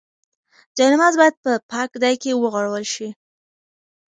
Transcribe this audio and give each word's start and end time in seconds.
جاینماز 0.77 1.13
باید 1.19 1.35
په 1.43 1.51
پاک 1.71 1.89
ځای 2.01 2.15
کې 2.21 2.31
وغوړول 2.35 2.85
شي. 2.93 3.07